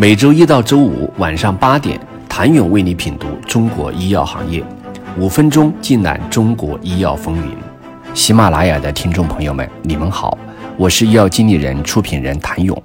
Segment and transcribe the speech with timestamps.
[0.00, 4.62] 每周一到周五晚上八点，谭勇为你品读中国医药行业，
[5.18, 7.52] 五分钟尽览中国医药风云。
[8.14, 10.38] 喜马拉雅的听众朋友们，你们好，
[10.76, 12.80] 我是医药经理人、出品人谭勇。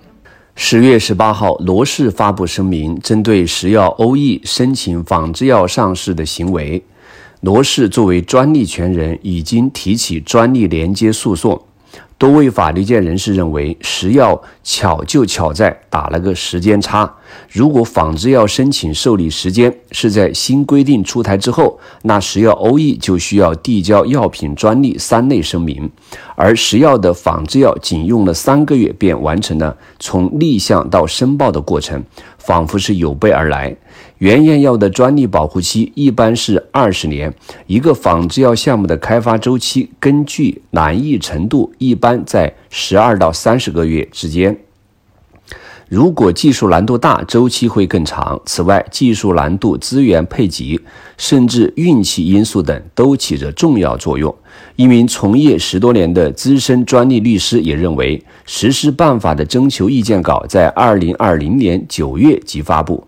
[0.56, 6.84] 十月十八号，罗氏发布声明，针对石药欧益申请仿制药上市的行为，
[7.42, 11.62] 罗氏作为专利权人，已经提起专利连接诉讼。
[12.18, 17.14] 多位法律界人士认为，食药巧就巧在打了个时间差。
[17.50, 25.90] 如果仿制药申请受理时间是在新规定出台之后，那石药欧益就需要递交药品专利三类声明，
[26.36, 32.04] 而石药的仿制药仅用了三个月便完成了从立项到申报的过程，
[32.38, 33.76] 仿佛是有备而来。
[34.20, 37.34] 原研药的专利保护期一般是二十年，
[37.68, 44.58] 一个仿制药项目的开发周期根据难易程度一般在十二到三十个月之间。
[45.90, 48.40] 如果技术难度大，周期会更长。
[48.46, 50.80] 此外，技术难度、资源配给，
[51.18, 54.34] 甚至运气因素等都起着重要作用。
[54.76, 63.06] 一名从业十多年的资深专利律师也认为，实施办法的征求意见稿在二零二零年九月即发布。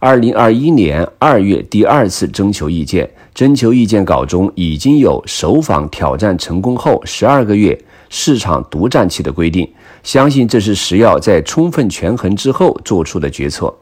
[0.00, 7.78] 二零二一年二月第二次征求意见，征求意见稿中已经有首访挑战成功后十二个月
[8.10, 9.66] 市场独占期的规定。
[10.04, 13.74] 相信这是食药在充分权衡之后做出的决策。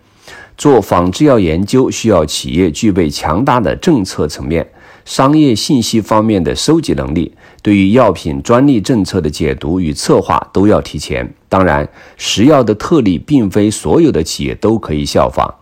[0.56, 4.66] 做仿制药研究需要企业具备强大的政策层面、
[5.04, 11.28] 商业信息方面的收集能力，对于药品专利政策的解读与策划都要提前。
[11.48, 15.52] 当然，食药的特例并非所有的企业都可以效仿。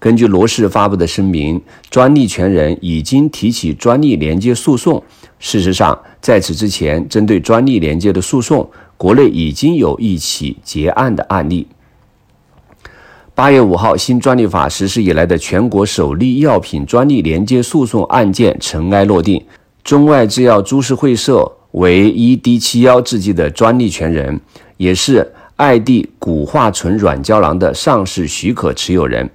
[0.00, 1.60] 根据罗氏发布的声明，
[1.90, 5.02] 专利权人已经提起专利连接诉讼。
[5.40, 11.66] 事实上，在此之前，针对专利连接的诉讼，国内已经有一起结案的案例。
[13.34, 19.44] 八月五号，新专利法实施以来的全国首例药品专利连接诉讼案件尘埃落定。
[19.84, 24.40] 中外制药株式会社为 ED 七幺制剂的专利权人，
[24.76, 29.30] 也是艾地古化醇软胶囊的上市许可持有人。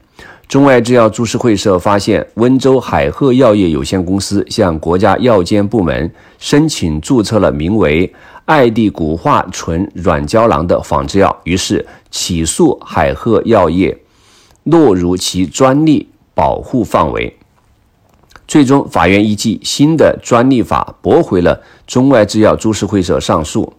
[0.48, 8.14] 中外制药株式会社发现，温州海鹤药业有限公司向国家药监部门申请注册了名为
[8.46, 13.98] “艾地古化醇软胶囊”的仿制药，于是起诉海鹤药业，
[14.64, 17.36] 落入其专利保护范围。
[18.48, 23.74] 最终，法院依据新的专利法驳回了中外制药株式会社上诉。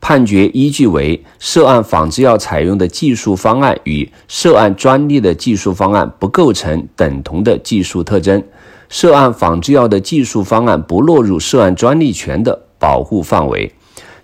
[0.00, 8.42] 判决依据为涉案仿制药采用的技术方案与涉案专利的技术方案不构成等同的技术特征，
[8.88, 13.72] 涉案仿制药的技术方案不落入涉案专利权的保护范围。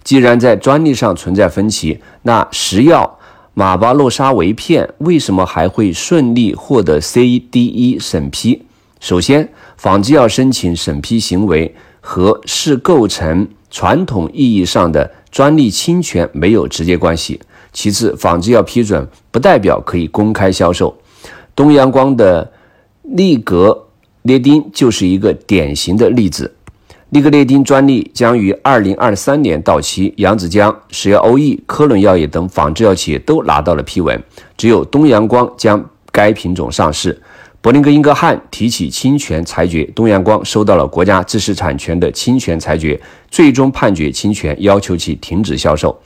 [0.03, 3.19] 既然在专利上存在分歧，那食药
[3.55, 8.63] 马巴洛沙韦片为什么还会顺利获得 CDE 审批？
[9.01, 15.11] 首先，仿制药申请审批行为和是构成传统意义上的。
[15.35, 17.41] 专利侵权没有直接关系。
[17.73, 20.97] 其次，仿制药批准不代表可以公开销售。
[21.57, 22.49] 东阳光的
[23.03, 23.89] 利格
[24.23, 26.55] 列丁就是一个典型的例子。
[27.09, 34.23] 利格列丁专利将于二零二三年到期，扬子江、石药欧益、科伦药业等仿制药企业都拿到了批文，
[34.57, 37.21] 只有东阳光将该品种上市。
[37.65, 45.99] 伯林格英格汉提起侵权裁决，东阳光收到了国家知识产权的侵权裁决，最终判决侵权，要求其停止销售。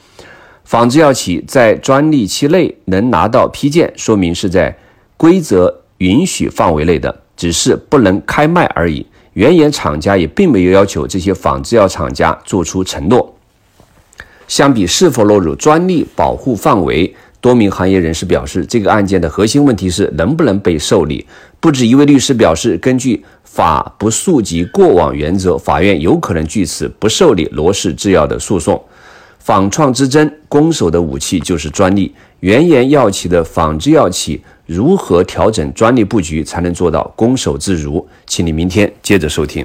[0.62, 4.72] 仿制药企在专利期内能拿到批件，说明是在
[5.16, 9.04] 规则允许范围内的，只是不能开卖而已。
[9.32, 13.36] 原研厂家也并没有要求这些仿制药厂家做出承诺。
[14.48, 17.14] 相比是否落入专利保护范围。
[17.40, 21.24] 多名行业人士表示，这个案件的核心问题是能不能被受理。
[21.60, 28.82] 不止一位律师表示，根据法不溯及过往原则，法院有可能据此不受理罗氏制药的诉讼。
[29.38, 32.12] 仿创之争，攻守的武器就是专利。
[32.40, 38.04] 原研药企的仿制药企如何调整专利布局，才能做到攻守自如？
[38.26, 39.64] 请你明天接着收听。